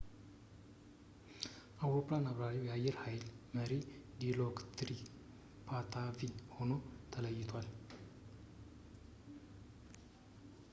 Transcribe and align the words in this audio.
የአውሮፕላን 1.75 2.25
አብራሪው 2.31 2.65
የአየር 2.67 2.95
ሀይል 3.03 3.23
መሪ 3.57 3.71
ዲሎክሪት 4.21 5.05
ፓታቪ 5.67 6.19
ሆኖ 6.55 6.71
ተለይቷል 7.15 7.69